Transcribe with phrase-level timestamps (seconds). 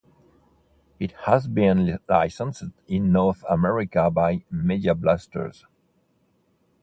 [0.99, 5.67] It has been licensed in North America by Media Blasters.